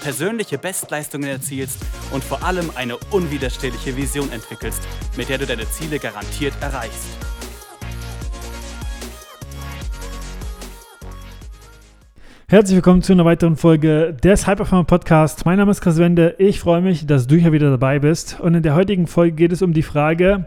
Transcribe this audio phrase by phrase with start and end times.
[0.00, 1.78] persönliche Bestleistungen erzielst
[2.12, 4.82] und vor allem eine unwiderstehliche Vision entwickelst,
[5.16, 7.08] mit der du deine Ziele garantiert erreichst.
[12.50, 15.44] Herzlich willkommen zu einer weiteren Folge des Hyperfarmer Podcast.
[15.44, 16.34] Mein Name ist Chris Wende.
[16.38, 18.40] Ich freue mich, dass du hier wieder dabei bist.
[18.40, 20.46] Und in der heutigen Folge geht es um die Frage,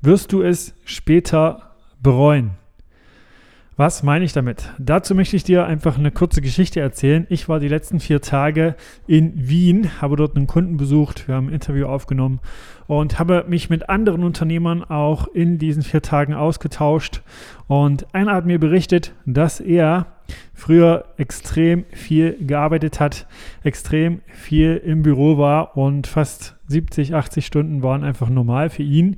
[0.00, 2.59] wirst du es später bereuen?
[3.80, 4.68] Was meine ich damit?
[4.78, 7.26] Dazu möchte ich dir einfach eine kurze Geschichte erzählen.
[7.30, 8.74] Ich war die letzten vier Tage
[9.06, 12.40] in Wien, habe dort einen Kunden besucht, wir haben ein Interview aufgenommen
[12.88, 17.22] und habe mich mit anderen Unternehmern auch in diesen vier Tagen ausgetauscht.
[17.68, 20.08] Und einer hat mir berichtet, dass er
[20.52, 23.26] früher extrem viel gearbeitet hat,
[23.62, 29.16] extrem viel im Büro war und fast 70, 80 Stunden waren einfach normal für ihn.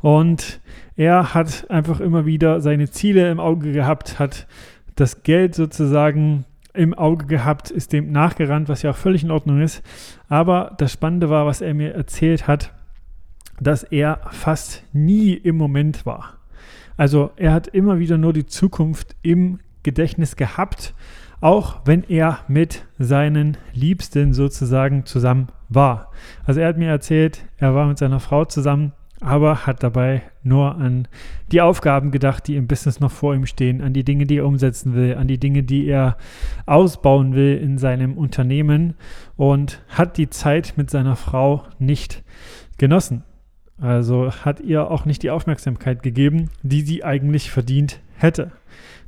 [0.00, 0.60] Und
[0.96, 4.46] er hat einfach immer wieder seine Ziele im Auge gehabt, hat
[4.96, 9.60] das Geld sozusagen im Auge gehabt, ist dem nachgerannt, was ja auch völlig in Ordnung
[9.60, 9.82] ist.
[10.28, 12.72] Aber das Spannende war, was er mir erzählt hat,
[13.60, 16.38] dass er fast nie im Moment war.
[16.96, 20.94] Also er hat immer wieder nur die Zukunft im Gedächtnis gehabt,
[21.40, 26.10] auch wenn er mit seinen Liebsten sozusagen zusammen war.
[26.44, 30.76] Also er hat mir erzählt, er war mit seiner Frau zusammen, aber hat dabei nur
[30.76, 31.08] an
[31.52, 34.46] die Aufgaben gedacht, die im Business noch vor ihm stehen, an die Dinge, die er
[34.46, 36.16] umsetzen will, an die Dinge, die er
[36.66, 38.94] ausbauen will in seinem Unternehmen
[39.36, 42.22] und hat die Zeit mit seiner Frau nicht
[42.78, 43.24] genossen.
[43.80, 48.52] Also hat ihr auch nicht die Aufmerksamkeit gegeben, die sie eigentlich verdient hätte.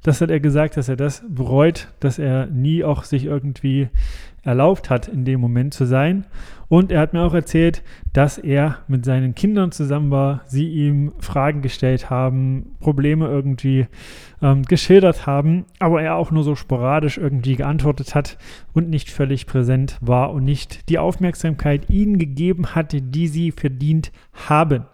[0.03, 3.89] Das hat er gesagt, dass er das bereut, dass er nie auch sich irgendwie
[4.43, 6.27] erlaubt hat, in dem Moment zu sein.
[6.69, 7.83] Und er hat mir auch erzählt,
[8.13, 13.87] dass er mit seinen Kindern zusammen war, sie ihm Fragen gestellt haben, Probleme irgendwie
[14.43, 18.37] ähm, geschildert haben, aber er auch nur so sporadisch irgendwie geantwortet hat
[18.73, 24.13] und nicht völlig präsent war und nicht die Aufmerksamkeit ihnen gegeben hatte, die sie verdient
[24.49, 24.85] haben.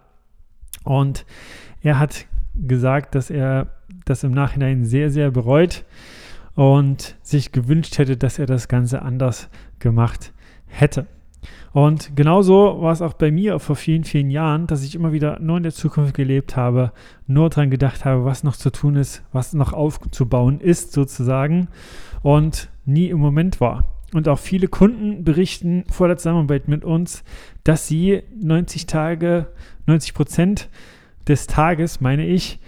[0.83, 1.25] Und
[1.81, 2.25] er hat
[2.55, 3.67] gesagt, dass er
[4.05, 5.85] das im Nachhinein sehr, sehr bereut
[6.55, 10.33] und sich gewünscht hätte, dass er das Ganze anders gemacht
[10.67, 11.07] hätte.
[11.73, 15.39] Und genauso war es auch bei mir vor vielen, vielen Jahren, dass ich immer wieder
[15.39, 16.91] nur in der Zukunft gelebt habe,
[17.27, 21.69] nur daran gedacht habe, was noch zu tun ist, was noch aufzubauen ist sozusagen
[22.21, 23.85] und nie im Moment war.
[24.13, 27.23] Und auch viele Kunden berichten vor der Zusammenarbeit mit uns,
[27.63, 29.47] dass sie 90 Tage,
[29.85, 30.69] 90 Prozent
[31.27, 32.59] des Tages, meine ich,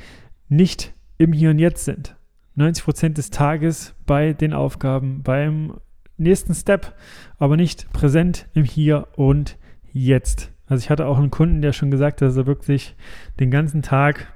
[0.50, 2.16] nicht im Hier und Jetzt sind.
[2.56, 5.80] 90 Prozent des Tages bei den Aufgaben, beim
[6.18, 6.96] nächsten Step,
[7.40, 9.58] aber nicht präsent im Hier und
[9.92, 10.52] Jetzt.
[10.68, 12.96] Also ich hatte auch einen Kunden, der schon gesagt hat, dass er wirklich
[13.40, 14.32] den ganzen Tag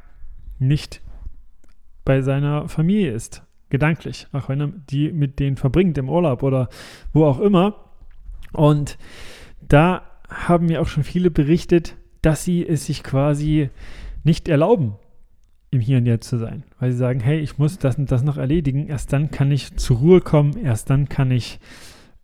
[0.60, 1.02] nicht
[2.06, 6.70] bei seiner Familie ist, gedanklich, auch wenn er die mit denen verbringt im Urlaub oder
[7.14, 7.92] wo auch immer.
[8.54, 8.98] Und
[9.62, 13.70] da haben mir auch schon viele berichtet, dass sie es sich quasi
[14.28, 14.94] nicht erlauben,
[15.72, 16.64] im Hier und Jetzt zu sein.
[16.80, 18.88] Weil sie sagen, hey, ich muss das und das noch erledigen.
[18.88, 20.56] Erst dann kann ich zur Ruhe kommen.
[20.64, 21.60] Erst dann kann ich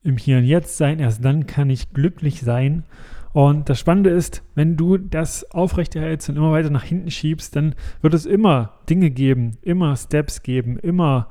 [0.04, 1.00] im Hier und Jetzt sein.
[1.00, 2.84] Erst dann kann ich glücklich sein.
[3.32, 7.74] Und das Spannende ist, wenn du das aufrechterhältst und immer weiter nach hinten schiebst, dann
[8.02, 11.30] wird es immer Dinge geben, immer Steps geben, immer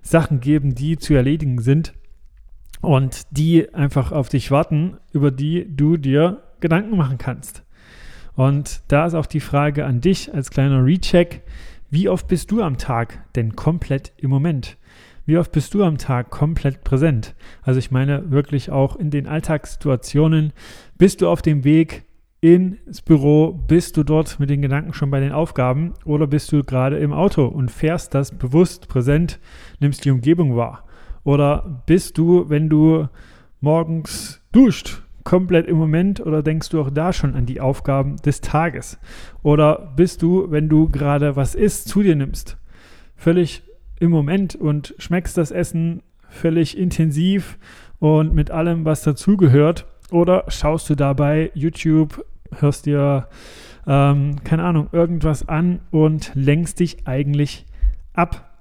[0.00, 1.92] Sachen geben, die zu erledigen sind
[2.80, 7.62] und die einfach auf dich warten, über die du dir Gedanken machen kannst.
[8.34, 11.42] Und da ist auch die Frage an dich als kleiner Recheck,
[11.90, 14.78] wie oft bist du am Tag denn komplett im Moment?
[15.26, 17.34] Wie oft bist du am Tag komplett präsent?
[17.62, 20.52] Also ich meine wirklich auch in den Alltagssituationen.
[20.98, 22.04] Bist du auf dem Weg
[22.40, 23.52] ins Büro?
[23.52, 25.94] Bist du dort mit den Gedanken schon bei den Aufgaben?
[26.04, 29.38] Oder bist du gerade im Auto und fährst das bewusst präsent,
[29.78, 30.84] nimmst die Umgebung wahr?
[31.24, 33.06] Oder bist du, wenn du
[33.60, 38.40] morgens duscht, komplett im Moment oder denkst du auch da schon an die Aufgaben des
[38.40, 38.98] Tages?
[39.42, 42.56] Oder bist du, wenn du gerade was isst, zu dir nimmst,
[43.16, 43.62] völlig
[44.00, 47.58] im Moment und schmeckst das Essen völlig intensiv
[47.98, 49.86] und mit allem, was dazugehört?
[50.10, 52.24] Oder schaust du dabei YouTube,
[52.58, 53.28] hörst dir,
[53.86, 57.66] ähm, keine Ahnung, irgendwas an und lenkst dich eigentlich
[58.12, 58.51] ab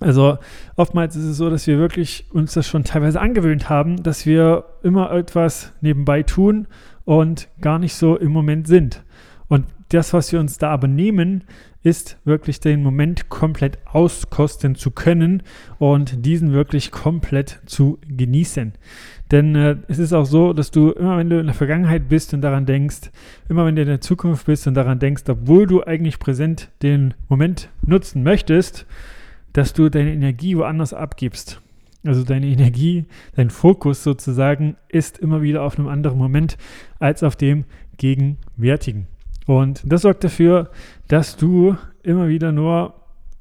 [0.00, 0.38] also
[0.76, 4.64] oftmals ist es so, dass wir wirklich uns das schon teilweise angewöhnt haben, dass wir
[4.82, 6.66] immer etwas nebenbei tun
[7.04, 9.04] und gar nicht so im Moment sind.
[9.48, 11.44] Und das, was wir uns da aber nehmen,
[11.84, 15.42] ist wirklich den Moment komplett auskosten zu können
[15.78, 18.72] und diesen wirklich komplett zu genießen.
[19.30, 22.32] Denn äh, es ist auch so, dass du immer, wenn du in der Vergangenheit bist
[22.32, 23.10] und daran denkst,
[23.48, 27.14] immer wenn du in der Zukunft bist und daran denkst, obwohl du eigentlich präsent den
[27.28, 28.86] Moment nutzen möchtest,
[29.54, 31.62] dass du deine Energie woanders abgibst.
[32.04, 36.58] Also deine Energie, dein Fokus sozusagen ist immer wieder auf einem anderen Moment
[36.98, 37.64] als auf dem
[37.96, 39.06] gegenwärtigen.
[39.46, 40.70] Und das sorgt dafür,
[41.08, 42.94] dass du immer wieder nur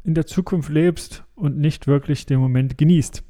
[0.06, 3.24] in der Zukunft lebst und nicht wirklich den Moment genießt.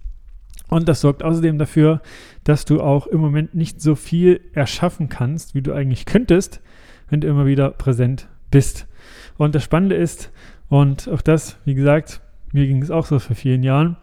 [0.69, 2.01] Und das sorgt außerdem dafür,
[2.43, 6.61] dass du auch im Moment nicht so viel erschaffen kannst, wie du eigentlich könntest,
[7.09, 8.87] wenn du immer wieder präsent bist.
[9.37, 10.31] Und das Spannende ist,
[10.69, 12.21] und auch das, wie gesagt,
[12.53, 13.97] mir ging es auch so vor vielen Jahren,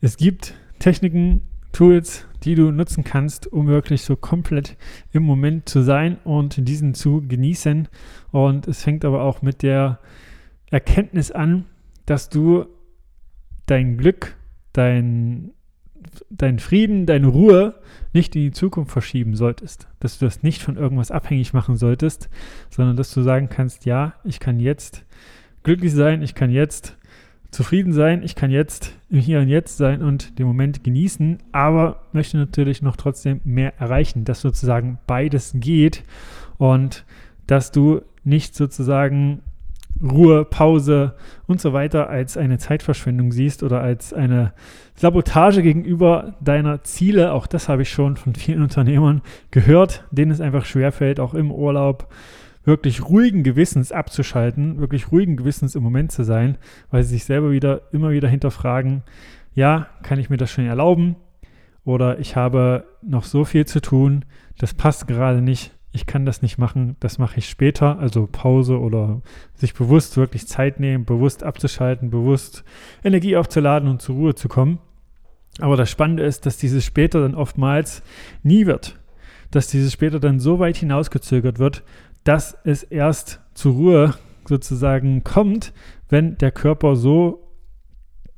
[0.00, 1.42] es gibt Techniken,
[1.72, 4.76] Tools, die du nutzen kannst, um wirklich so komplett
[5.12, 7.88] im Moment zu sein und diesen zu genießen.
[8.32, 10.00] Und es fängt aber auch mit der
[10.70, 11.66] Erkenntnis an,
[12.06, 12.66] dass du
[13.66, 14.36] dein Glück,
[14.72, 15.52] dein,
[16.28, 17.76] dein Frieden, deine Ruhe
[18.12, 19.86] nicht in die Zukunft verschieben solltest.
[20.00, 22.28] Dass du das nicht von irgendwas abhängig machen solltest,
[22.70, 25.04] sondern dass du sagen kannst, ja, ich kann jetzt
[25.62, 26.96] glücklich sein, ich kann jetzt
[27.50, 32.02] zufrieden sein, ich kann jetzt im Hier und Jetzt sein und den Moment genießen, aber
[32.12, 36.04] möchte natürlich noch trotzdem mehr erreichen, dass sozusagen beides geht
[36.58, 37.04] und
[37.46, 39.42] dass du nicht sozusagen
[40.02, 41.14] Ruhe, Pause
[41.46, 44.52] und so weiter als eine Zeitverschwendung siehst oder als eine
[44.94, 47.32] Sabotage gegenüber deiner Ziele.
[47.32, 49.20] Auch das habe ich schon von vielen Unternehmern
[49.50, 52.08] gehört, denen es einfach schwerfällt, auch im Urlaub
[52.64, 56.58] wirklich ruhigen Gewissens abzuschalten, wirklich ruhigen Gewissens im Moment zu sein,
[56.90, 59.02] weil sie sich selber wieder immer wieder hinterfragen,
[59.54, 61.16] ja, kann ich mir das schon erlauben?
[61.84, 64.24] Oder ich habe noch so viel zu tun,
[64.58, 68.78] das passt gerade nicht, ich kann das nicht machen, das mache ich später, also Pause
[68.78, 69.22] oder
[69.54, 72.64] sich bewusst wirklich Zeit nehmen, bewusst abzuschalten, bewusst
[73.02, 74.78] Energie aufzuladen und zur Ruhe zu kommen.
[75.58, 78.02] Aber das Spannende ist, dass dieses später dann oftmals
[78.42, 78.98] nie wird.
[79.50, 81.82] Dass dieses später dann so weit hinausgezögert wird,
[82.24, 84.14] dass es erst zur Ruhe
[84.46, 85.72] sozusagen kommt,
[86.08, 87.46] wenn der Körper so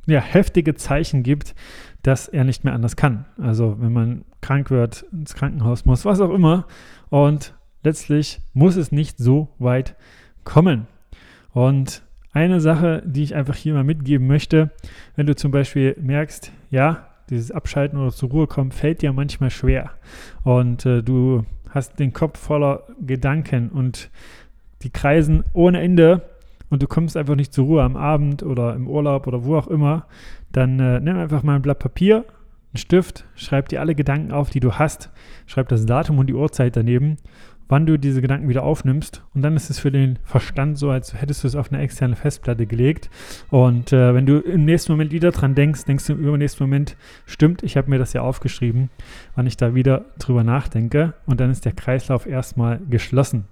[0.06, 1.54] ja, heftige Zeichen gibt,
[2.02, 3.24] dass er nicht mehr anders kann.
[3.38, 6.66] Also wenn man krank wird, ins Krankenhaus muss, was auch immer.
[7.08, 9.96] Und letztlich muss es nicht so weit
[10.44, 10.86] kommen.
[11.52, 12.02] Und
[12.32, 14.70] eine Sache, die ich einfach hier mal mitgeben möchte,
[15.16, 19.50] wenn du zum Beispiel merkst, ja, dieses Abschalten oder zur Ruhe kommen fällt dir manchmal
[19.50, 19.92] schwer
[20.42, 24.10] und äh, du hast den Kopf voller Gedanken und
[24.82, 26.22] die kreisen ohne Ende
[26.70, 29.68] und du kommst einfach nicht zur Ruhe am Abend oder im Urlaub oder wo auch
[29.68, 30.06] immer,
[30.52, 32.24] dann äh, nimm einfach mal ein Blatt Papier,
[32.72, 35.10] einen Stift, schreib dir alle Gedanken auf, die du hast,
[35.46, 37.18] schreib das Datum und die Uhrzeit daneben
[37.72, 39.24] wann du diese Gedanken wieder aufnimmst.
[39.32, 42.16] Und dann ist es für den Verstand so, als hättest du es auf eine externe
[42.16, 43.08] Festplatte gelegt.
[43.48, 46.98] Und äh, wenn du im nächsten Moment wieder dran denkst, denkst du im übernächsten Moment,
[47.24, 48.90] stimmt, ich habe mir das ja aufgeschrieben,
[49.36, 51.14] wann ich da wieder drüber nachdenke.
[51.24, 53.46] Und dann ist der Kreislauf erstmal geschlossen.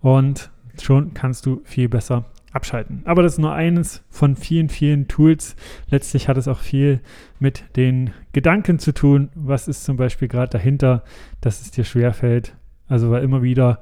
[0.00, 0.50] Und
[0.82, 3.02] schon kannst du viel besser abschalten.
[3.04, 5.54] Aber das ist nur eines von vielen, vielen Tools.
[5.90, 6.98] Letztlich hat es auch viel
[7.38, 9.28] mit den Gedanken zu tun.
[9.36, 11.04] Was ist zum Beispiel gerade dahinter,
[11.40, 12.56] dass es dir schwerfällt,
[12.88, 13.80] also weil immer wieder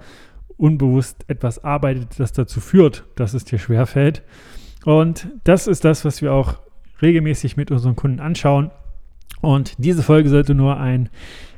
[0.57, 4.23] unbewusst etwas arbeitet, das dazu führt, dass es dir schwerfällt.
[4.85, 6.61] Und das ist das, was wir auch
[7.01, 8.71] regelmäßig mit unseren Kunden anschauen.
[9.41, 11.09] Und diese Folge sollte nur ein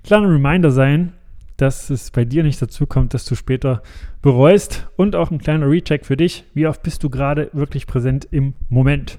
[0.03, 1.13] kleiner Reminder sein,
[1.57, 3.83] dass es bei dir nicht dazu kommt, dass du später
[4.23, 6.45] bereust und auch ein kleiner Recheck für dich.
[6.55, 9.19] Wie oft bist du gerade wirklich präsent im Moment?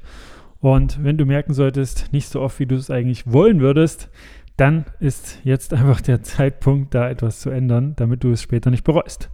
[0.59, 4.09] Und wenn du merken solltest, nicht so oft, wie du es eigentlich wollen würdest,
[4.57, 8.85] dann ist jetzt einfach der Zeitpunkt, da etwas zu ändern, damit du es später nicht
[8.85, 9.29] bereust.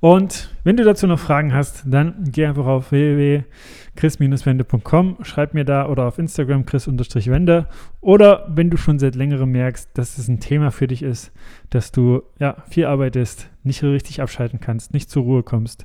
[0.00, 5.88] Und wenn du dazu noch Fragen hast, dann geh einfach auf www.chris-wende.com, schreib mir da
[5.88, 7.68] oder auf Instagram chris-wende
[8.00, 11.32] oder wenn du schon seit längerem merkst, dass es ein Thema für dich ist,
[11.68, 15.84] dass du ja viel arbeitest, nicht richtig abschalten kannst, nicht zur Ruhe kommst,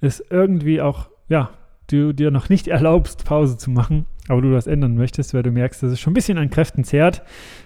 [0.00, 1.50] es irgendwie auch ja
[1.88, 5.50] du dir noch nicht erlaubst, Pause zu machen, aber du das ändern möchtest, weil du
[5.50, 7.22] merkst, dass es schon ein bisschen an Kräften zehrt,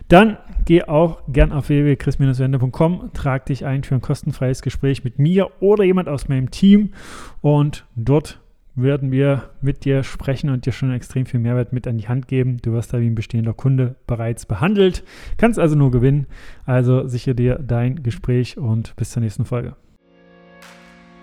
[0.08, 5.50] dann geh auch gern auf www.chris-wende.com, trag dich ein für ein kostenfreies Gespräch mit mir
[5.60, 6.92] oder jemand aus meinem Team
[7.40, 8.40] und dort
[8.76, 12.28] werden wir mit dir sprechen und dir schon extrem viel Mehrwert mit an die Hand
[12.28, 12.58] geben.
[12.60, 15.02] Du wirst da wie ein bestehender Kunde bereits behandelt,
[15.38, 16.26] kannst also nur gewinnen.
[16.66, 19.76] Also sichere dir dein Gespräch und bis zur nächsten Folge.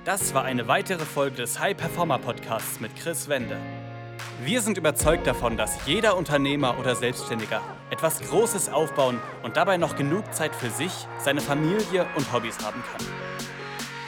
[0.04, 3.56] Das war eine weitere Folge des High Performer Podcasts mit Chris Wende.
[4.46, 9.96] Wir sind überzeugt davon, dass jeder Unternehmer oder Selbstständiger etwas Großes aufbauen und dabei noch
[9.96, 13.08] genug Zeit für sich, seine Familie und Hobbys haben kann.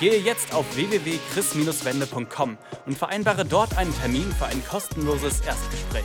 [0.02, 6.04] Gehe jetzt auf www.chris-wende.com und vereinbare dort einen Termin für ein kostenloses Erstgespräch.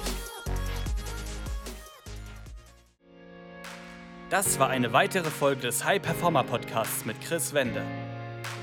[4.28, 7.82] Das war eine weitere Folge des High Performer Podcasts mit Chris Wende.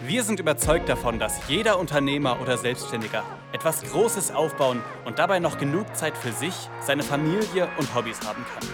[0.05, 5.57] Wir sind überzeugt davon, dass jeder Unternehmer oder Selbstständiger etwas Großes aufbauen und dabei noch
[5.57, 8.69] genug Zeit für sich, seine Familie und Hobbys haben kann.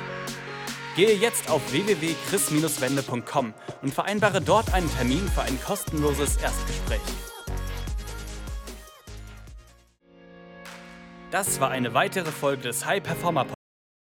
[0.95, 6.99] Gehe jetzt auf www.chris-wende.com und vereinbare dort einen Termin für ein kostenloses Erstgespräch.
[11.31, 13.45] Das war eine weitere Folge des High Performer